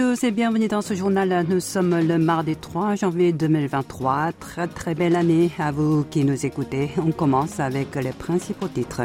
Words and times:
tous 0.00 0.24
et 0.24 0.30
bienvenue 0.30 0.66
dans 0.66 0.80
ce 0.80 0.94
journal. 0.94 1.44
Nous 1.46 1.60
sommes 1.60 2.00
le 2.00 2.16
mardi 2.16 2.56
3 2.56 2.94
janvier 2.94 3.34
2023. 3.34 4.32
Très 4.32 4.66
très 4.66 4.94
belle 4.94 5.14
année 5.14 5.50
à 5.58 5.72
vous 5.72 6.04
qui 6.04 6.24
nous 6.24 6.46
écoutez. 6.46 6.90
On 6.96 7.12
commence 7.12 7.60
avec 7.60 7.94
les 7.96 8.12
principaux 8.12 8.68
titres. 8.68 9.02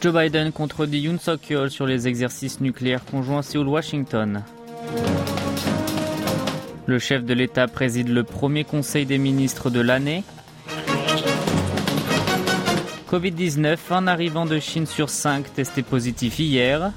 Joe 0.00 0.12
Biden 0.12 0.50
contredit 0.50 1.02
Yoon 1.02 1.18
Suk-yeol 1.20 1.70
sur 1.70 1.86
les 1.86 2.08
exercices 2.08 2.60
nucléaires 2.60 3.04
conjoints 3.04 3.42
Séoul-Washington. 3.42 4.42
Le 6.86 6.98
chef 6.98 7.24
de 7.24 7.32
l'État 7.32 7.68
préside 7.68 8.08
le 8.08 8.24
premier 8.24 8.64
conseil 8.64 9.06
des 9.06 9.18
ministres 9.18 9.70
de 9.70 9.80
l'année. 9.80 10.24
Covid-19, 13.08 13.76
un 13.90 14.08
arrivant 14.08 14.46
de 14.46 14.58
Chine 14.58 14.86
sur 14.86 15.10
5 15.10 15.54
testé 15.54 15.82
positif 15.84 16.40
hier. 16.40 16.90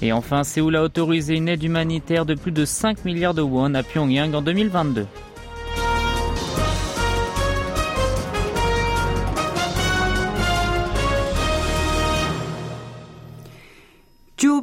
Et 0.00 0.12
enfin, 0.12 0.44
Séoul 0.44 0.76
a 0.76 0.82
autorisé 0.82 1.34
une 1.34 1.48
aide 1.48 1.62
humanitaire 1.62 2.24
de 2.24 2.34
plus 2.34 2.52
de 2.52 2.64
5 2.64 3.04
milliards 3.04 3.34
de 3.34 3.42
won 3.42 3.74
à 3.74 3.82
Pyongyang 3.82 4.34
en 4.34 4.42
2022. 4.42 5.06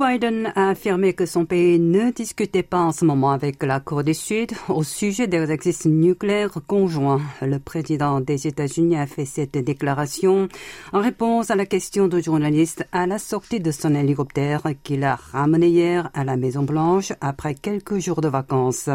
Biden 0.05 0.51
a 0.55 0.69
affirmé 0.69 1.13
que 1.13 1.25
son 1.25 1.45
pays 1.45 1.79
ne 1.79 2.11
discutait 2.11 2.61
pas 2.61 2.79
en 2.79 2.91
ce 2.91 3.05
moment 3.05 3.31
avec 3.31 3.63
la 3.63 3.79
Corée 3.79 4.03
du 4.03 4.13
Sud 4.13 4.51
au 4.69 4.83
sujet 4.83 5.25
des 5.25 5.51
exercices 5.51 5.85
nucléaires 5.87 6.59
conjoints. 6.67 7.21
Le 7.41 7.57
président 7.57 8.21
des 8.21 8.45
États-Unis 8.45 8.97
a 8.97 9.07
fait 9.07 9.25
cette 9.25 9.57
déclaration 9.57 10.47
en 10.93 11.01
réponse 11.01 11.49
à 11.49 11.55
la 11.55 11.65
question 11.65 12.07
de 12.07 12.19
journaliste 12.19 12.85
à 12.91 13.07
la 13.07 13.17
sortie 13.17 13.59
de 13.59 13.71
son 13.71 13.95
hélicoptère 13.95 14.61
qu'il 14.83 15.03
a 15.03 15.15
ramené 15.15 15.69
hier 15.69 16.11
à 16.13 16.23
la 16.23 16.37
Maison 16.37 16.63
Blanche 16.63 17.11
après 17.19 17.55
quelques 17.55 17.97
jours 17.97 18.21
de 18.21 18.27
vacances. 18.27 18.89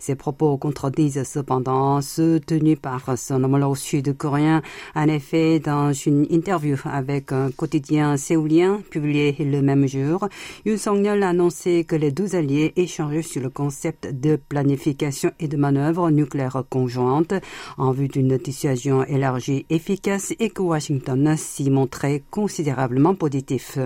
Ses 0.00 0.14
propos 0.14 0.56
contredisent 0.56 1.24
cependant 1.24 2.00
ceux 2.00 2.40
tenus 2.40 2.78
par 2.80 3.18
son 3.18 3.44
homologue 3.44 3.76
sud-coréen. 3.76 4.62
En 4.94 5.08
effet, 5.08 5.58
dans 5.58 5.92
une 5.92 6.26
interview 6.30 6.76
avec 6.86 7.32
un 7.32 7.50
quotidien 7.50 8.16
séoulien 8.16 8.80
publié 8.90 9.36
le 9.40 9.60
même 9.60 9.86
jour, 9.86 10.28
Yoon 10.64 10.76
Song-yeol 10.76 11.22
a 11.22 11.30
annoncé 11.30 11.84
que 11.84 11.96
les 11.96 12.10
deux 12.10 12.34
alliés 12.34 12.72
échangent 12.76 13.22
sur 13.22 13.42
le 13.42 13.50
concept 13.50 14.08
de 14.12 14.36
planification 14.36 15.32
et 15.40 15.48
de 15.48 15.56
manœuvre 15.56 16.10
nucléaire 16.10 16.64
conjointe 16.68 17.34
en 17.76 17.92
vue 17.92 18.08
d'une 18.08 18.36
dissuasion 18.36 19.04
élargie 19.04 19.66
efficace 19.70 20.34
et 20.38 20.50
que 20.50 20.62
Washington 20.62 21.34
s'y 21.36 21.70
montrait 21.70 22.22
considérablement 22.30 23.14
positif. 23.14 23.78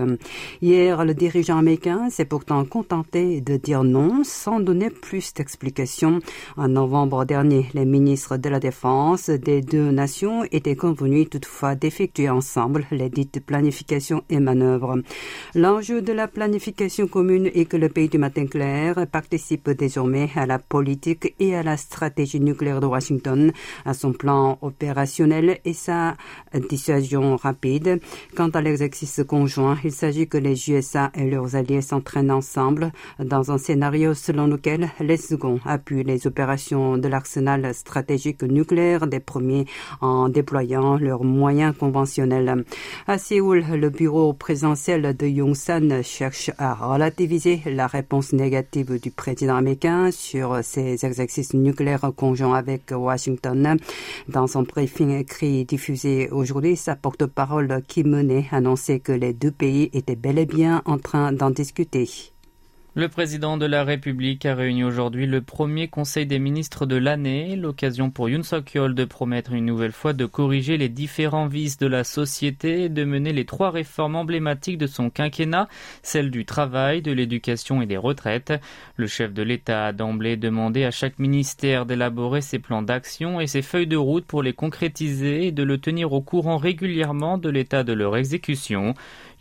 Hier, 0.61 1.05
le 1.05 1.13
dirigeant 1.13 1.57
américain 1.57 2.09
s'est 2.09 2.25
pourtant 2.25 2.65
contenté 2.65 3.41
de 3.41 3.57
dire 3.57 3.83
non 3.83 4.23
sans 4.23 4.59
donner 4.59 4.89
plus 4.89 5.33
d'explications. 5.33 6.19
En 6.57 6.67
novembre 6.67 7.25
dernier, 7.25 7.67
les 7.73 7.85
ministres 7.85 8.37
de 8.37 8.49
la 8.49 8.59
Défense 8.59 9.29
des 9.29 9.61
deux 9.61 9.91
nations 9.91 10.43
étaient 10.51 10.75
convenus 10.75 11.29
toutefois 11.29 11.75
d'effectuer 11.75 12.29
ensemble 12.29 12.85
les 12.91 13.09
dites 13.09 13.45
planifications 13.45 14.23
et 14.29 14.39
manœuvres. 14.39 14.97
L'enjeu 15.55 16.01
de 16.01 16.13
la 16.13 16.27
commune 17.09 17.49
et 17.53 17.65
que 17.65 17.77
le 17.77 17.89
pays 17.89 18.09
du 18.09 18.17
matin 18.17 18.45
clair 18.47 19.07
participe 19.11 19.69
désormais 19.69 20.29
à 20.35 20.45
la 20.45 20.59
politique 20.59 21.35
et 21.39 21.55
à 21.55 21.63
la 21.63 21.77
stratégie 21.77 22.39
nucléaire 22.39 22.81
de 22.81 22.85
Washington, 22.87 23.51
à 23.85 23.93
son 23.93 24.11
plan 24.11 24.57
opérationnel 24.61 25.59
et 25.63 25.73
sa 25.73 26.15
dissuasion 26.69 27.37
rapide. 27.37 28.01
Quant 28.35 28.49
à 28.49 28.61
l'exercice 28.61 29.21
conjoint, 29.27 29.77
il 29.83 29.91
s'agit 29.91 30.27
que 30.27 30.37
les 30.37 30.69
USA 30.69 31.11
et 31.15 31.29
leurs 31.29 31.55
alliés 31.55 31.81
s'entraînent 31.81 32.31
ensemble 32.31 32.91
dans 33.19 33.51
un 33.51 33.57
scénario 33.57 34.13
selon 34.13 34.47
lequel 34.47 34.89
les 34.99 35.17
seconds 35.17 35.59
appuient 35.65 36.03
les 36.03 36.27
opérations 36.27 36.97
de 36.97 37.07
l'arsenal 37.07 37.73
stratégique 37.73 38.43
nucléaire 38.43 39.07
des 39.07 39.19
premiers 39.19 39.65
en 40.01 40.29
déployant 40.29 40.97
leurs 40.97 41.23
moyens 41.23 41.75
conventionnels. 41.77 42.65
À 43.07 43.17
Séoul, 43.17 43.63
le 43.73 43.89
bureau 43.89 44.33
présidentiel 44.33 45.15
de 45.15 45.27
Yongsan 45.27 46.01
cherche 46.03 46.32
à 46.57 46.73
relativiser 46.73 47.61
la 47.65 47.87
réponse 47.87 48.33
négative 48.33 48.99
du 48.99 49.11
président 49.11 49.55
américain 49.55 50.11
sur 50.11 50.63
ses 50.63 51.05
exercices 51.05 51.53
nucléaires 51.53 52.11
conjoints 52.15 52.55
avec 52.55 52.91
Washington. 52.91 53.77
Dans 54.27 54.47
son 54.47 54.63
briefing 54.63 55.11
écrit 55.11 55.65
diffusé 55.65 56.29
aujourd'hui, 56.31 56.75
sa 56.75 56.95
porte-parole 56.95 57.81
Kim 57.87 58.13
annonçait 58.51 58.99
que 58.99 59.11
les 59.11 59.33
deux 59.33 59.51
pays 59.51 59.89
étaient 59.93 60.15
bel 60.15 60.37
et 60.37 60.45
bien 60.45 60.81
en 60.85 60.97
train 60.97 61.31
d'en 61.31 61.49
discuter. 61.49 62.32
Le 62.95 63.09
président 63.09 63.57
de 63.57 63.65
la 63.65 63.83
République 63.83 64.45
a 64.45 64.53
réuni 64.53 64.83
aujourd'hui 64.83 65.25
le 65.25 65.41
premier 65.41 65.87
conseil 65.87 66.27
des 66.27 66.37
ministres 66.37 66.85
de 66.85 66.95
l'année, 66.95 67.55
l'occasion 67.55 68.11
pour 68.11 68.29
Yoon 68.29 68.43
Suk-yeol 68.43 68.93
de 68.93 69.03
promettre 69.03 69.53
une 69.53 69.65
nouvelle 69.65 69.91
fois 69.91 70.13
de 70.13 70.27
corriger 70.27 70.77
les 70.77 70.89
différents 70.89 71.47
vices 71.47 71.79
de 71.79 71.87
la 71.87 72.03
société 72.03 72.83
et 72.83 72.89
de 72.89 73.03
mener 73.03 73.33
les 73.33 73.45
trois 73.45 73.71
réformes 73.71 74.15
emblématiques 74.15 74.77
de 74.77 74.85
son 74.85 75.09
quinquennat, 75.09 75.69
celles 76.03 76.29
du 76.29 76.45
travail, 76.45 77.01
de 77.01 77.11
l'éducation 77.11 77.81
et 77.81 77.87
des 77.87 77.97
retraites. 77.97 78.53
Le 78.95 79.07
chef 79.07 79.33
de 79.33 79.41
l'État 79.41 79.87
a 79.87 79.91
d'emblée 79.91 80.37
demandé 80.37 80.83
à 80.83 80.91
chaque 80.91 81.17
ministère 81.17 81.87
d'élaborer 81.87 82.41
ses 82.41 82.59
plans 82.59 82.83
d'action 82.83 83.41
et 83.41 83.47
ses 83.47 83.63
feuilles 83.63 83.87
de 83.87 83.97
route 83.97 84.25
pour 84.25 84.43
les 84.43 84.53
concrétiser 84.53 85.47
et 85.47 85.51
de 85.51 85.63
le 85.63 85.79
tenir 85.79 86.13
au 86.13 86.21
courant 86.21 86.57
régulièrement 86.57 87.39
de 87.39 87.49
l'état 87.49 87.83
de 87.83 87.93
leur 87.93 88.15
exécution. 88.17 88.93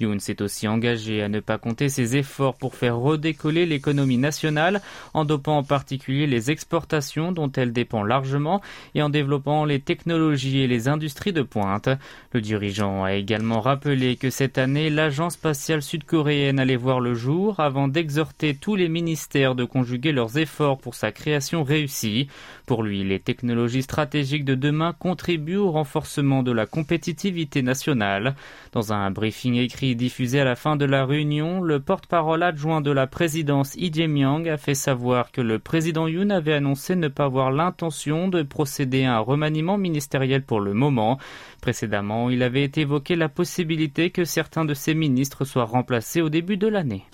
Yoon 0.03 0.19
s'est 0.19 0.43
aussi 0.43 0.69
engagé 0.69 1.23
à 1.23 1.29
ne 1.29 1.41
pas 1.41 1.59
compter 1.59 1.89
ses 1.89 2.17
efforts 2.17 2.57
pour 2.57 2.75
faire 2.75 2.99
redécoller 2.99 3.67
l'économie 3.67 4.19
nationale, 4.19 4.83
en 5.15 5.25
dopant 5.25 5.59
en 5.59 5.63
particulier 5.63 6.27
les 6.27 6.51
exportations 6.51 7.33
dont 7.33 7.51
elle 7.53 7.73
dépend 7.73 8.03
largement 8.03 8.61
et 8.95 9.03
en 9.03 9.11
développant 9.11 9.65
les 9.65 9.81
technologies 9.81 10.61
et 10.61 10.67
les 10.67 10.89
industries 10.89 11.33
de 11.33 11.43
pointe. 11.43 11.89
Le 12.33 12.41
dirigeant 12.41 13.05
a 13.05 13.15
également 13.15 13.61
rappelé 13.61 14.17
que 14.17 14.31
cette 14.31 14.59
année, 14.59 14.91
l'agence 14.91 15.35
spatiale 15.35 15.83
sud-coréenne 15.83 16.59
allait 16.59 16.77
voir 16.77 17.01
le 17.01 17.15
jour 17.15 17.61
avant 17.61 17.89
d'exhorter 17.89 18.55
tous 18.55 18.77
les 18.77 18.89
ministères 18.89 19.55
de 19.55 19.65
conjuguer 19.65 20.13
leurs 20.13 20.39
efforts 20.39 20.79
pour 20.79 20.95
sa 20.95 21.13
création 21.13 21.63
réussie. 21.63 22.29
Pour 22.67 22.83
lui, 22.83 23.05
les 23.05 23.21
technologies 23.21 23.83
stratégiques 23.83 24.45
de 24.45 24.55
demain 24.55 24.93
contribuent 24.99 25.57
au 25.57 25.71
renforcement 25.71 26.43
de 26.43 26.53
la 26.53 26.67
compétitivité 26.67 27.63
nationale. 27.63 28.35
Dans 28.73 28.93
un 28.93 29.11
briefing 29.11 29.57
écrit 29.57 29.92
diffusé 29.95 30.41
à 30.41 30.45
la 30.45 30.57
fin 30.57 30.77
de 30.77 30.85
la 30.85 31.05
réunion, 31.05 31.61
le 31.61 31.81
porte-parole 31.81 32.43
adjoint 32.43 32.81
de 32.81 32.91
la 32.91 33.07
présidence 33.07 33.75
Lee 33.75 33.93
Jae-myung 33.93 34.49
a 34.49 34.57
fait 34.57 34.75
savoir 34.75 35.33
que 35.33 35.41
le 35.41 35.59
président 35.59 36.07
Yoon 36.07 36.31
avait 36.31 36.55
annoncé 36.55 36.97
ne 36.97 37.09
pas 37.09 37.25
avoir 37.25 37.51
l'intention 37.51 38.29
de 38.29 38.43
procéder 38.43 39.05
à 39.05 39.17
un 39.17 39.21
remaniement 39.21 39.79
ministériel 39.79 40.43
pour 40.43 40.61
le 40.61 40.75
moment. 40.75 41.19
Précédemment, 41.61 42.31
il 42.31 42.43
avait 42.43 42.71
évoqué 42.77 43.17
la 43.17 43.29
possibilité 43.29 44.11
que 44.11 44.25
certains 44.25 44.65
de 44.65 44.75
ses 44.75 44.95
ministres 44.95 45.45
soient 45.45 45.65
remplacés 45.65 46.23
au 46.23 46.29
début 46.29 46.57
de 46.57 46.69
l'année. 46.69 47.05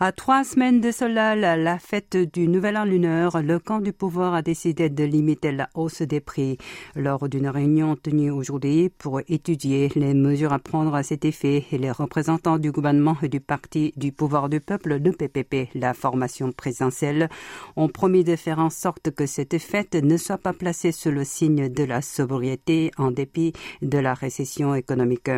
À 0.00 0.12
trois 0.12 0.44
semaines 0.44 0.80
de 0.80 0.92
cela, 0.92 1.34
la 1.34 1.78
fête 1.80 2.16
du 2.16 2.46
Nouvel 2.46 2.76
An 2.76 2.84
lunaire, 2.84 3.42
le 3.42 3.58
camp 3.58 3.80
du 3.80 3.92
pouvoir 3.92 4.32
a 4.32 4.42
décidé 4.42 4.90
de 4.90 5.02
limiter 5.02 5.50
la 5.50 5.68
hausse 5.74 6.02
des 6.02 6.20
prix 6.20 6.56
lors 6.94 7.28
d'une 7.28 7.48
réunion 7.48 7.96
tenue 7.96 8.30
aujourd'hui 8.30 8.90
pour 8.96 9.20
étudier 9.26 9.90
les 9.96 10.14
mesures 10.14 10.52
à 10.52 10.60
prendre 10.60 10.94
à 10.94 11.02
cet 11.02 11.24
effet. 11.24 11.64
Les 11.72 11.90
représentants 11.90 12.58
du 12.58 12.70
gouvernement 12.70 13.16
et 13.22 13.28
du 13.28 13.40
parti 13.40 13.92
du 13.96 14.12
pouvoir 14.12 14.48
du 14.48 14.60
peuple, 14.60 14.98
le 14.98 15.10
PPP, 15.10 15.70
la 15.74 15.94
formation 15.94 16.52
présidentielle, 16.52 17.28
ont 17.74 17.88
promis 17.88 18.22
de 18.22 18.36
faire 18.36 18.60
en 18.60 18.70
sorte 18.70 19.10
que 19.10 19.26
cette 19.26 19.58
fête 19.58 19.96
ne 19.96 20.16
soit 20.16 20.38
pas 20.38 20.52
placée 20.52 20.92
sous 20.92 21.10
le 21.10 21.24
signe 21.24 21.68
de 21.68 21.82
la 21.82 22.02
sobriété 22.02 22.92
en 22.98 23.10
dépit 23.10 23.52
de 23.82 23.98
la 23.98 24.14
récession 24.14 24.76
économique. 24.76 25.28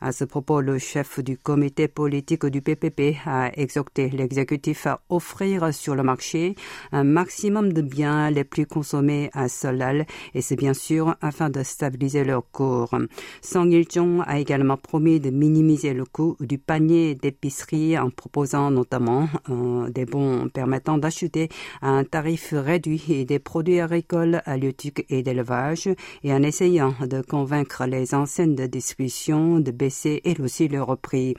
À 0.00 0.12
ce 0.12 0.22
propos, 0.22 0.60
le 0.60 0.78
chef 0.78 1.18
du 1.18 1.36
comité 1.36 1.88
politique 1.88 2.46
du 2.46 2.62
PPP 2.62 3.16
a 3.26 3.50
exhorté 3.58 3.95
l'exécutif 3.98 4.86
à 4.86 5.00
offrir 5.08 5.72
sur 5.74 5.94
le 5.94 6.02
marché 6.02 6.54
un 6.92 7.04
maximum 7.04 7.72
de 7.72 7.82
biens 7.82 8.30
les 8.30 8.44
plus 8.44 8.66
consommés 8.66 9.30
à 9.32 9.48
Solal 9.48 10.06
et 10.34 10.42
c'est 10.42 10.56
bien 10.56 10.74
sûr 10.74 11.16
afin 11.20 11.50
de 11.50 11.62
stabiliser 11.62 12.24
leur 12.24 12.50
cours. 12.50 12.94
Song 13.42 13.70
Il-jong 13.72 14.22
a 14.26 14.38
également 14.38 14.76
promis 14.76 15.20
de 15.20 15.30
minimiser 15.30 15.94
le 15.94 16.04
coût 16.04 16.36
du 16.40 16.58
panier 16.58 17.14
d'épicerie 17.14 17.98
en 17.98 18.10
proposant 18.10 18.70
notamment 18.70 19.28
euh, 19.50 19.88
des 19.90 20.04
bons 20.04 20.48
permettant 20.48 20.98
d'acheter 20.98 21.48
à 21.82 21.88
un 21.88 22.04
tarif 22.04 22.52
réduit 22.56 23.24
des 23.24 23.38
produits 23.38 23.80
agricoles, 23.80 24.42
halieutiques 24.44 25.04
et 25.08 25.22
d'élevage 25.22 25.88
et 26.22 26.32
en 26.32 26.42
essayant 26.42 26.94
de 27.00 27.22
convaincre 27.22 27.86
les 27.86 28.14
enseignes 28.14 28.54
de 28.54 28.66
distribution 28.66 29.60
de 29.60 29.70
baisser 29.70 30.22
elles 30.24 30.42
aussi 30.42 30.68
leur 30.68 30.96
prix. 30.98 31.34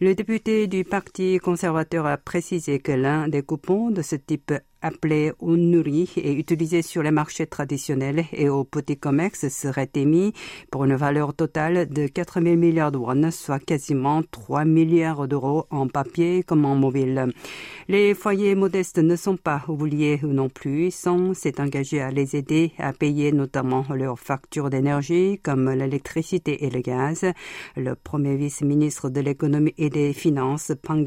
Le 0.00 0.14
député 0.14 0.66
du 0.66 0.84
Parti 0.84 1.38
conservateur 1.38 2.01
a 2.06 2.16
précisé 2.16 2.80
que 2.80 2.92
l'un 2.92 3.28
des 3.28 3.42
coupons 3.42 3.90
de 3.90 4.02
ce 4.02 4.16
type 4.16 4.52
appelé 4.82 5.32
Unuri 5.40 6.10
et 6.16 6.32
utilisé 6.32 6.82
sur 6.82 7.02
les 7.02 7.10
marchés 7.10 7.46
traditionnels 7.46 8.24
et 8.32 8.48
au 8.48 8.64
petit 8.64 8.96
commerce 8.96 9.48
serait 9.48 9.90
émis 9.94 10.32
pour 10.70 10.84
une 10.84 10.94
valeur 10.94 11.34
totale 11.34 11.88
de 11.88 12.06
4 12.06 12.40
000 12.40 12.56
milliards 12.56 12.92
de 12.92 12.98
won, 12.98 13.30
soit 13.30 13.58
quasiment 13.58 14.22
3 14.30 14.64
milliards 14.64 15.28
d'euros 15.28 15.66
en 15.70 15.88
papier 15.88 16.42
comme 16.42 16.64
en 16.64 16.74
mobile. 16.74 17.32
Les 17.88 18.14
foyers 18.14 18.54
modestes 18.54 18.98
ne 18.98 19.16
sont 19.16 19.36
pas 19.36 19.62
oubliés 19.68 20.20
non 20.22 20.48
plus. 20.48 20.90
Sont 20.90 21.34
s'est 21.34 21.60
engagé 21.60 22.00
à 22.00 22.10
les 22.10 22.36
aider 22.36 22.72
à 22.78 22.92
payer 22.92 23.32
notamment 23.32 23.84
leurs 23.94 24.18
factures 24.18 24.70
d'énergie 24.70 25.38
comme 25.42 25.70
l'électricité 25.70 26.64
et 26.64 26.70
le 26.70 26.80
gaz. 26.80 27.24
Le 27.76 27.94
premier 27.94 28.36
vice-ministre 28.36 29.10
de 29.10 29.20
l'économie 29.20 29.74
et 29.78 29.90
des 29.90 30.12
finances, 30.12 30.72
Pang 30.82 31.04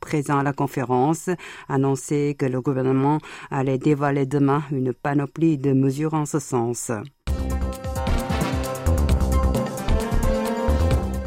présent 0.00 0.38
à 0.38 0.42
la 0.42 0.52
conférence, 0.52 1.30
annoncé 1.68 2.36
que 2.38 2.46
le 2.46 2.60
gouvernement 2.60 3.07
allait 3.50 3.78
dévoiler 3.78 4.26
demain 4.26 4.62
une 4.70 4.92
panoplie 4.92 5.58
de 5.58 5.72
mesures 5.72 6.14
en 6.14 6.26
ce 6.26 6.38
sens. 6.38 6.90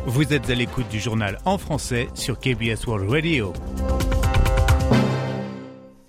Vous 0.05 0.33
êtes 0.33 0.49
à 0.49 0.55
l'écoute 0.55 0.89
du 0.89 0.99
journal 0.99 1.37
en 1.45 1.57
français 1.57 2.07
sur 2.15 2.37
KBS 2.39 2.85
World 2.85 3.09
Radio. 3.09 3.53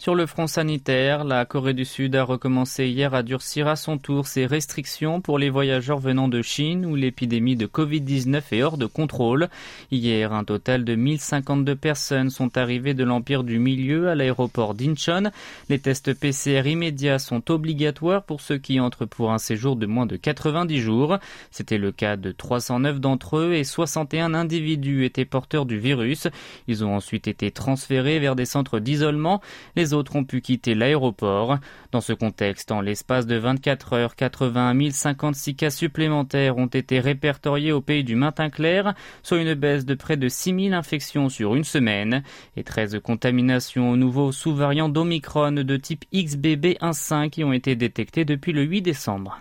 Sur 0.02 0.16
le 0.16 0.26
front 0.26 0.48
sanitaire, 0.48 1.22
la 1.22 1.44
Corée 1.44 1.74
du 1.74 1.84
Sud 1.84 2.16
a 2.16 2.24
recommencé 2.24 2.88
hier 2.88 3.14
à 3.14 3.22
durcir 3.22 3.68
à 3.68 3.76
son 3.76 3.98
tour 3.98 4.26
ses 4.26 4.46
restrictions 4.46 5.20
pour 5.20 5.38
les 5.38 5.48
voyageurs 5.48 6.00
venant 6.00 6.26
de 6.26 6.42
Chine 6.42 6.84
où 6.84 6.96
l'épidémie 6.96 7.54
de 7.54 7.68
Covid-19 7.68 8.42
est 8.50 8.64
hors 8.64 8.78
de 8.78 8.86
contrôle. 8.86 9.48
Hier, 9.92 10.32
un 10.32 10.42
total 10.42 10.84
de 10.84 10.96
1052 10.96 11.76
personnes 11.76 12.30
sont 12.30 12.58
arrivées 12.58 12.94
de 12.94 13.04
l'Empire 13.04 13.44
du 13.44 13.60
Milieu 13.60 14.08
à 14.08 14.16
l'aéroport 14.16 14.74
d'Incheon. 14.74 15.30
Les 15.68 15.78
tests 15.78 16.14
PCR 16.14 16.68
immédiats 16.68 17.20
sont 17.20 17.52
obligatoires 17.52 18.24
pour 18.24 18.40
ceux 18.40 18.58
qui 18.58 18.80
entrent 18.80 19.06
pour 19.06 19.30
un 19.30 19.38
séjour 19.38 19.76
de 19.76 19.86
moins 19.86 20.06
de 20.06 20.16
90 20.16 20.80
jours. 20.80 21.18
C'était 21.52 21.78
le 21.78 21.92
cas 21.92 22.16
de 22.16 22.32
309 22.32 22.98
d'entre 22.98 23.36
eux 23.36 23.52
et 23.52 23.62
61 23.62 24.34
individus 24.34 25.04
étaient 25.04 25.24
porteurs 25.24 25.64
du 25.64 25.78
virus. 25.78 26.26
Ils 26.66 26.84
ont 26.84 26.96
ensuite 26.96 27.28
été 27.28 27.52
transférés 27.52 28.18
vers 28.18 28.34
des 28.34 28.46
centres 28.46 28.80
d'isolement. 28.80 29.40
Autres 29.92 30.16
ont 30.16 30.24
pu 30.24 30.40
quitter 30.40 30.74
l'aéroport. 30.74 31.58
Dans 31.90 32.00
ce 32.00 32.12
contexte, 32.12 32.72
en 32.72 32.80
l'espace 32.80 33.26
de 33.26 33.36
24 33.36 33.92
heures, 33.92 34.16
81 34.16 34.90
056 34.90 35.54
cas 35.54 35.70
supplémentaires 35.70 36.58
ont 36.58 36.66
été 36.66 37.00
répertoriés 37.00 37.72
au 37.72 37.80
pays 37.80 38.04
du 38.04 38.16
matin 38.16 38.50
clair, 38.50 38.94
soit 39.22 39.38
une 39.38 39.54
baisse 39.54 39.84
de 39.84 39.94
près 39.94 40.16
de 40.16 40.28
6 40.28 40.68
000 40.68 40.74
infections 40.74 41.28
sur 41.28 41.54
une 41.54 41.64
semaine 41.64 42.22
et 42.56 42.64
13 42.64 43.00
contaminations 43.02 43.90
au 43.90 43.96
nouveau 43.96 44.32
sous-variant 44.32 44.88
d'Omicron 44.88 45.52
de 45.52 45.76
type 45.76 46.04
XBB15 46.12 47.30
qui 47.30 47.44
ont 47.44 47.52
été 47.52 47.76
détectées 47.76 48.24
depuis 48.24 48.52
le 48.52 48.62
8 48.62 48.82
décembre. 48.82 49.40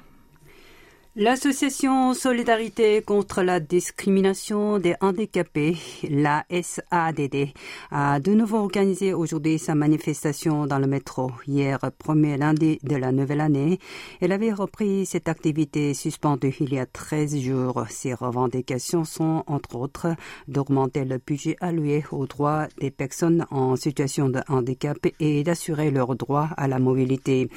L'association 1.18 2.13
Solidarité 2.13 3.02
contre 3.02 3.42
la 3.42 3.60
discrimination 3.60 4.80
des 4.80 4.96
handicapés, 5.02 5.75
la 6.10 6.46
SADD, 6.50 7.50
a 7.92 8.22
de 8.22 8.31
nouveau 8.31 8.60
organisé 8.60 9.13
aujourd'hui 9.13 9.60
sa 9.60 9.75
manifestation 9.75 10.68
dans 10.68 10.80
le 10.80 10.88
métro. 10.88 11.34
Hier, 11.46 11.80
premier 11.98 12.38
lundi 12.38 12.80
de 12.84 12.96
la 12.96 13.12
nouvelle 13.12 13.42
année, 13.42 13.78
elle 14.22 14.31
avait 14.31 14.54
repris 14.54 15.06
cette 15.06 15.28
activité 15.28 15.94
suspendue 15.94 16.56
il 16.62 16.74
y 16.75 16.80
a 16.80 16.86
13 16.86 17.38
jours. 17.42 17.84
Ses 17.90 18.13
revendications 18.13 19.04
sont, 19.04 19.44
entre 19.48 19.75
autres, 19.75 20.16
d'augmenter 20.48 21.04
le 21.04 21.18
budget 21.18 21.58
alloué 21.60 22.06
aux 22.13 22.25
droits 22.25 22.68
des 22.80 22.90
personnes 22.90 23.46
en 23.52 23.75
situation 23.75 24.30
de 24.30 24.40
handicap 24.48 24.98
et 25.19 25.44
d'assurer 25.44 25.92
leur 25.92 26.16
droit 26.16 26.48
à 26.56 26.69
la 26.69 26.80
mobilité. 26.80 27.50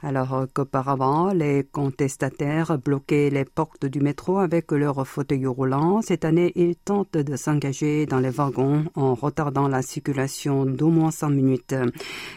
Alors 0.00 0.46
qu'auparavant, 0.54 1.32
les 1.32 1.64
contestataires 1.64 2.78
bloquaient 2.78 2.99
les 3.10 3.44
portes 3.44 3.86
du 3.86 4.00
métro 4.00 4.38
avec 4.38 4.72
leur 4.72 5.06
fauteuil 5.06 5.46
roulant. 5.46 6.02
Cette 6.02 6.24
année, 6.24 6.52
ils 6.56 6.76
tentent 6.76 7.16
de 7.16 7.36
s'engager 7.36 8.06
dans 8.06 8.20
les 8.20 8.30
wagons 8.30 8.84
en 8.94 9.14
retardant 9.14 9.68
la 9.68 9.82
circulation 9.82 10.66
d'au 10.66 10.88
moins 10.88 11.10
100 11.10 11.30
minutes. 11.30 11.74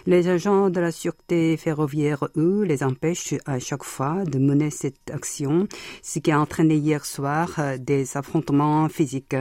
Les 0.06 0.28
agents 0.28 0.70
de 0.70 0.80
la 0.80 0.92
sûreté 0.92 1.58
ferroviaire, 1.58 2.28
eux, 2.38 2.64
les 2.64 2.84
empêchent 2.84 3.36
à 3.46 3.60
chaque 3.60 3.84
fois 3.84 4.24
de 4.26 4.40
mener 4.40 4.70
cette 4.70 5.12
action, 5.12 5.68
ce 6.02 6.20
qui 6.20 6.32
a 6.32 6.40
entraîné 6.40 6.76
hier 6.76 7.06
soir 7.06 7.50
des 7.80 8.18
affrontements 8.18 8.90
physiques. 8.90 9.36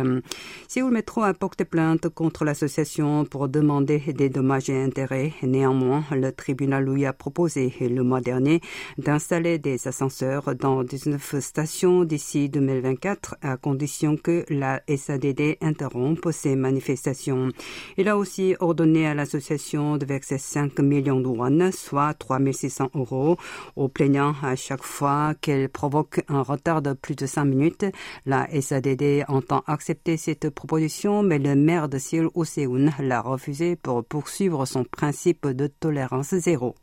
Si 0.68 0.80
le 0.80 0.90
Métro 0.90 1.22
a 1.22 1.34
porté 1.34 1.64
plainte 1.64 2.08
contre 2.08 2.44
l'association 2.44 3.24
pour 3.24 3.48
demander 3.48 3.98
des 4.12 4.28
dommages 4.28 4.70
et 4.70 4.82
intérêts. 4.82 5.32
Néanmoins, 5.42 6.04
le 6.12 6.32
tribunal 6.32 6.84
lui 6.84 7.06
a 7.06 7.12
proposé 7.12 7.72
le 7.80 8.02
mois 8.02 8.20
dernier 8.20 8.60
d'installer 8.98 9.58
des 9.58 9.88
ascenseurs 9.88 10.54
dans 10.54 10.82
19 10.82 11.11
stations 11.18 12.04
d'ici 12.04 12.48
2024 12.48 13.36
à 13.42 13.56
condition 13.56 14.16
que 14.16 14.44
la 14.48 14.82
SADD 14.88 15.56
interrompe 15.60 16.28
ces 16.32 16.56
manifestations. 16.56 17.48
Il 17.96 18.08
a 18.08 18.16
aussi 18.16 18.54
ordonné 18.60 19.06
à 19.06 19.14
l'association 19.14 19.96
de 19.96 20.06
verser 20.06 20.38
5 20.38 20.78
millions 20.80 21.20
de 21.20 21.26
won, 21.26 21.70
soit 21.72 22.14
3600 22.14 22.90
euros, 22.94 23.36
aux 23.76 23.88
plaignants 23.88 24.34
à 24.42 24.56
chaque 24.56 24.82
fois 24.82 25.34
qu'elle 25.40 25.68
provoque 25.68 26.22
un 26.28 26.42
retard 26.42 26.82
de 26.82 26.92
plus 26.92 27.16
de 27.16 27.26
5 27.26 27.44
minutes. 27.44 27.86
La 28.26 28.48
SADD 28.60 29.24
entend 29.28 29.62
accepter 29.66 30.16
cette 30.16 30.50
proposition, 30.50 31.22
mais 31.22 31.38
le 31.38 31.54
maire 31.54 31.88
de 31.88 31.98
Seoul, 31.98 32.30
Oseun, 32.34 32.92
l'a 32.98 33.20
refusé 33.20 33.76
pour 33.76 34.04
poursuivre 34.04 34.66
son 34.66 34.84
principe 34.84 35.46
de 35.46 35.66
tolérance 35.66 36.34
zéro. 36.34 36.74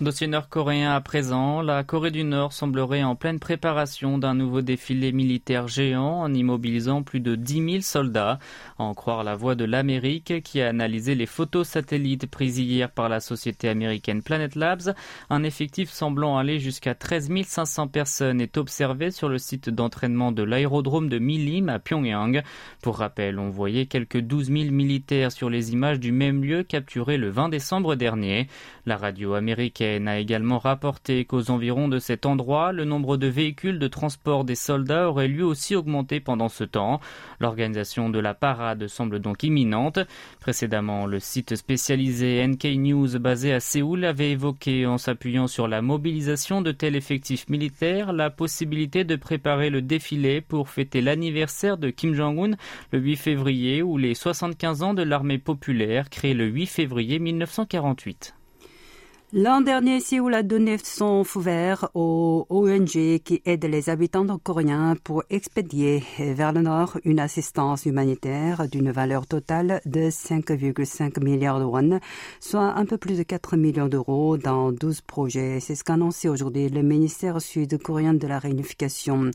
Dossier 0.00 0.26
nord-coréen 0.26 0.92
à 0.92 1.00
présent, 1.00 1.62
la 1.62 1.84
Corée 1.84 2.10
du 2.10 2.24
Nord 2.24 2.52
semblerait 2.52 3.04
en 3.04 3.14
pleine 3.14 3.38
préparation 3.38 4.18
d'un 4.18 4.34
nouveau 4.34 4.60
défilé 4.60 5.12
militaire 5.12 5.68
géant 5.68 6.20
en 6.20 6.34
immobilisant 6.34 7.04
plus 7.04 7.20
de 7.20 7.36
10 7.36 7.70
000 7.70 7.80
soldats. 7.80 8.40
en 8.78 8.92
croire 8.92 9.22
la 9.22 9.36
voix 9.36 9.54
de 9.54 9.64
l'Amérique 9.64 10.42
qui 10.42 10.60
a 10.60 10.68
analysé 10.68 11.14
les 11.14 11.26
photos 11.26 11.68
satellites 11.68 12.28
prises 12.28 12.58
hier 12.58 12.90
par 12.90 13.08
la 13.08 13.20
société 13.20 13.68
américaine 13.68 14.24
Planet 14.24 14.56
Labs, 14.56 14.94
un 15.30 15.44
effectif 15.44 15.90
semblant 15.90 16.38
aller 16.38 16.58
jusqu'à 16.58 16.96
13 16.96 17.30
500 17.44 17.86
personnes 17.86 18.40
est 18.40 18.56
observé 18.56 19.12
sur 19.12 19.28
le 19.28 19.38
site 19.38 19.70
d'entraînement 19.70 20.32
de 20.32 20.42
l'aérodrome 20.42 21.08
de 21.08 21.20
Milim 21.20 21.68
à 21.68 21.78
Pyongyang. 21.78 22.42
Pour 22.82 22.98
rappel, 22.98 23.38
on 23.38 23.48
voyait 23.48 23.86
quelques 23.86 24.20
12 24.20 24.46
000 24.46 24.72
militaires 24.72 25.30
sur 25.30 25.50
les 25.50 25.72
images 25.72 26.00
du 26.00 26.10
même 26.10 26.42
lieu 26.42 26.64
capturées 26.64 27.16
le 27.16 27.30
20 27.30 27.48
décembre 27.48 27.94
dernier. 27.94 28.48
La 28.86 28.96
radio 28.96 29.34
américaine 29.34 29.83
a 29.84 30.18
également 30.18 30.58
rapporté 30.58 31.24
qu'aux 31.24 31.50
environs 31.50 31.88
de 31.88 31.98
cet 31.98 32.26
endroit, 32.26 32.72
le 32.72 32.84
nombre 32.84 33.16
de 33.16 33.26
véhicules 33.26 33.78
de 33.78 33.88
transport 33.88 34.44
des 34.44 34.54
soldats 34.54 35.08
aurait 35.08 35.28
lui 35.28 35.42
aussi 35.42 35.76
augmenté 35.76 36.20
pendant 36.20 36.48
ce 36.48 36.64
temps. 36.64 37.00
L'organisation 37.40 38.10
de 38.10 38.18
la 38.18 38.34
parade 38.34 38.86
semble 38.88 39.20
donc 39.20 39.42
imminente. 39.42 39.98
Précédemment, 40.40 41.06
le 41.06 41.20
site 41.20 41.56
spécialisé 41.56 42.46
NK 42.46 42.64
News 42.76 43.18
basé 43.18 43.52
à 43.52 43.60
Séoul 43.60 44.04
avait 44.04 44.32
évoqué, 44.32 44.86
en 44.86 44.98
s'appuyant 44.98 45.46
sur 45.46 45.68
la 45.68 45.82
mobilisation 45.82 46.62
de 46.62 46.72
tels 46.72 46.96
effectifs 46.96 47.48
militaires, 47.48 48.12
la 48.12 48.30
possibilité 48.30 49.04
de 49.04 49.16
préparer 49.16 49.70
le 49.70 49.82
défilé 49.82 50.40
pour 50.40 50.68
fêter 50.68 51.00
l'anniversaire 51.00 51.78
de 51.78 51.90
Kim 51.90 52.14
Jong-un 52.14 52.56
le 52.92 52.98
8 52.98 53.16
février 53.16 53.82
ou 53.82 53.98
les 53.98 54.14
75 54.14 54.82
ans 54.82 54.94
de 54.94 55.02
l'armée 55.02 55.38
populaire 55.38 56.10
créée 56.10 56.34
le 56.34 56.46
8 56.46 56.66
février 56.66 57.18
1948. 57.18 58.34
L'an 59.36 59.62
dernier, 59.62 59.98
Séoul 59.98 60.32
a 60.32 60.44
donné 60.44 60.78
son 60.78 61.24
feu 61.24 61.40
vert 61.40 61.90
aux 61.94 62.46
ONG 62.50 63.18
qui 63.18 63.42
aident 63.44 63.64
les 63.64 63.90
habitants 63.90 64.24
coréens 64.38 64.94
pour 65.02 65.24
expédier 65.28 66.04
vers 66.20 66.52
le 66.52 66.62
nord 66.62 66.98
une 67.04 67.18
assistance 67.18 67.84
humanitaire 67.84 68.68
d'une 68.68 68.92
valeur 68.92 69.26
totale 69.26 69.80
de 69.86 70.02
5,5 70.02 71.20
milliards 71.20 71.58
de 71.58 71.64
won, 71.64 71.98
soit 72.38 72.76
un 72.76 72.86
peu 72.86 72.96
plus 72.96 73.18
de 73.18 73.24
4 73.24 73.56
millions 73.56 73.88
d'euros 73.88 74.36
dans 74.36 74.70
12 74.70 75.00
projets. 75.00 75.58
C'est 75.58 75.74
ce 75.74 75.82
qu'a 75.82 75.94
annoncé 75.94 76.28
aujourd'hui 76.28 76.68
le 76.68 76.82
ministère 76.82 77.42
sud-coréen 77.42 78.14
de 78.14 78.28
la 78.28 78.38
réunification. 78.38 79.32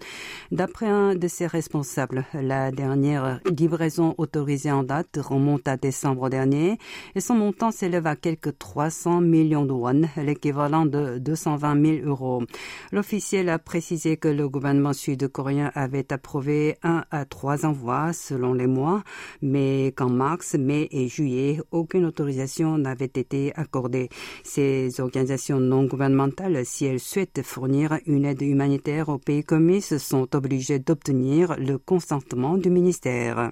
D'après 0.50 0.88
un 0.88 1.14
de 1.14 1.28
ses 1.28 1.46
responsables, 1.46 2.24
la 2.34 2.72
dernière 2.72 3.42
livraison 3.54 4.16
autorisée 4.18 4.72
en 4.72 4.84
date 4.84 5.20
remonte 5.22 5.68
à 5.68 5.76
décembre 5.76 6.30
dernier 6.30 6.78
et 7.16 7.20
son 7.20 7.36
montant 7.36 7.72
s'élève 7.72 8.08
à 8.08 8.16
quelques 8.16 8.58
300 8.58 9.20
millions 9.20 9.66
de 9.66 9.89
l'équivalent 10.18 10.86
de 10.86 11.18
220 11.20 11.86
000 12.02 12.08
euros. 12.08 12.44
L'officiel 12.92 13.50
a 13.50 13.60
précisé 13.60 14.18
que 14.18 14.28
le 14.28 14.48
gouvernement 14.50 14.94
sud-coréen 14.94 15.72
avait 15.76 16.12
approuvé 16.12 16.78
un 16.84 17.04
à 17.12 17.26
trois 17.26 17.66
envois 17.66 18.14
selon 18.14 18.54
les 18.54 18.68
mois, 18.68 19.04
mais 19.42 19.94
qu'en 19.96 20.10
mars, 20.10 20.56
mai 20.56 20.88
et 20.92 21.08
juillet, 21.08 21.60
aucune 21.72 22.06
autorisation 22.06 22.78
n'avait 22.78 23.06
été 23.06 23.54
accordée. 23.56 24.10
Ces 24.44 25.00
organisations 25.00 25.60
non 25.60 25.86
gouvernementales, 25.86 26.66
si 26.66 26.86
elles 26.86 27.00
souhaitent 27.00 27.42
fournir 27.44 27.98
une 28.06 28.26
aide 28.26 28.42
humanitaire 28.42 29.10
aux 29.10 29.18
pays 29.18 29.44
commis, 29.44 29.82
sont 29.82 30.36
obligées 30.36 30.80
d'obtenir 30.80 31.56
le 31.58 31.78
consentement 31.78 32.58
du 32.58 32.70
ministère. 32.70 33.50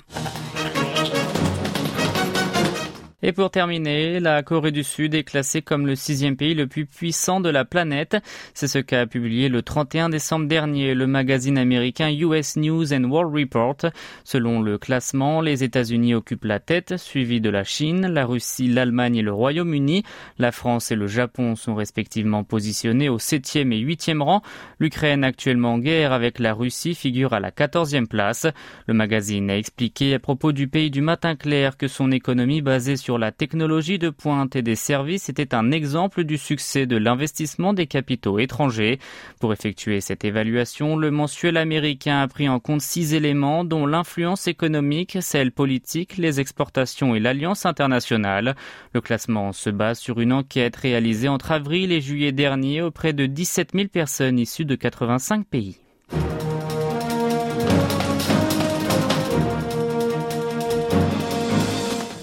Et 3.24 3.32
pour 3.32 3.50
terminer, 3.50 4.20
la 4.20 4.44
Corée 4.44 4.72
du 4.72 4.84
Sud 4.84 5.16
est 5.16 5.24
classée 5.24 5.64
comme 5.64 5.88
le 5.88 5.96
sixième 5.96 6.38
pays 6.38 6.54
le 6.54 6.68
plus 6.68 6.86
puissant 6.86 7.40
de 7.40 7.50
la 7.50 7.66
planète. 7.66 8.16
C'est 8.54 8.68
ce 8.68 8.78
qu'a 8.78 9.08
publié 9.08 9.50
le 9.50 9.64
31 9.64 10.10
décembre 10.10 10.46
dernier 10.48 10.94
le 10.94 11.08
magazine 11.08 11.58
américain 11.58 12.12
US 12.12 12.58
News 12.58 12.94
and 12.94 13.06
World 13.06 13.36
Report. 13.36 13.92
Selon 14.24 14.62
le 14.62 14.78
classement, 14.78 15.42
les 15.42 15.64
États-Unis 15.64 16.14
occupent 16.14 16.46
la 16.46 16.60
tête, 16.60 16.98
suivis 16.98 17.42
de 17.42 17.50
la 17.50 17.64
Chine, 17.64 18.06
la 18.06 18.24
Russie, 18.24 18.68
l'Allemagne 18.68 19.16
et 19.16 19.24
le 19.24 19.34
Royaume-Uni. 19.34 20.04
La 20.38 20.52
France 20.52 20.92
et 20.92 20.96
le 20.96 21.08
Japon 21.08 21.56
sont 21.56 21.74
respectivement 21.74 22.44
positionnés 22.44 23.10
au 23.10 23.18
septième 23.18 23.74
et 23.74 23.80
huitième 23.80 24.22
rang. 24.22 24.44
L'Ukraine, 24.78 25.24
actuellement 25.24 25.74
en 25.74 25.80
guerre 25.80 26.14
avec 26.14 26.38
la 26.38 26.54
Russie, 26.54 26.94
figure 26.94 27.34
à 27.34 27.40
la 27.40 27.50
quatorzième 27.50 28.08
place. 28.08 28.46
Le 28.86 28.94
magazine 28.94 29.50
a 29.50 29.58
expliqué 29.58 30.14
à 30.14 30.20
propos 30.20 30.52
du 30.52 30.68
pays 30.68 30.92
du 30.92 31.02
matin 31.02 31.36
clair 31.36 31.78
que 31.78 31.88
son 31.88 32.12
économie 32.12 32.62
basée 32.62 32.96
sur 33.08 33.18
la 33.18 33.32
technologie 33.32 34.00
de 34.00 34.10
pointe 34.10 34.58
et 34.58 34.62
des 34.62 34.76
services 34.76 35.30
était 35.30 35.56
un 35.56 35.72
exemple 35.72 36.26
du 36.26 36.38
succès 36.38 36.86
de 36.86 36.98
l'investissement 36.98 37.72
des 37.72 37.88
capitaux 37.88 38.38
étrangers. 38.38 39.00
Pour 39.40 39.54
effectuer 39.54 40.02
cette 40.02 40.26
évaluation, 40.26 40.98
le 40.98 41.10
mensuel 41.10 41.56
américain 41.56 42.20
a 42.20 42.28
pris 42.28 42.50
en 42.50 42.60
compte 42.60 42.82
six 42.82 43.14
éléments 43.14 43.64
dont 43.64 43.86
l'influence 43.86 44.50
économique, 44.50 45.20
celle 45.22 45.54
politique, 45.54 46.18
les 46.18 46.42
exportations 46.42 47.16
et 47.16 47.22
l'alliance 47.22 47.66
internationale. 47.66 48.58
Le 48.94 49.00
classement 49.00 49.54
se 49.54 49.70
base 49.70 50.00
sur 50.00 50.20
une 50.20 50.34
enquête 50.34 50.76
réalisée 50.76 51.30
entre 51.30 51.54
avril 51.54 51.94
et 51.94 52.02
juillet 52.02 52.34
dernier 52.34 52.82
auprès 52.82 53.14
de 53.14 53.26
17 53.26 53.72
000 53.74 53.88
personnes 53.88 54.38
issues 54.38 54.66
de 54.66 54.76
85 54.76 55.48
pays. 55.48 55.78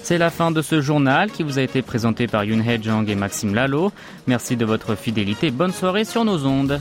C'est 0.05 0.19
la 0.19 0.29
fin 0.29 0.51
de 0.51 0.61
ce 0.61 0.81
journal 0.81 1.31
qui 1.31 1.41
vous 1.41 1.57
a 1.57 1.63
été 1.63 1.81
présenté 1.81 2.27
par 2.27 2.43
Yoon 2.43 2.61
Hee 2.61 2.79
et 3.09 3.15
Maxime 3.15 3.55
Lalo. 3.55 3.91
Merci 4.27 4.55
de 4.55 4.63
votre 4.63 4.93
fidélité. 4.93 5.49
Bonne 5.49 5.71
soirée 5.71 6.05
sur 6.05 6.23
nos 6.23 6.45
ondes. 6.45 6.79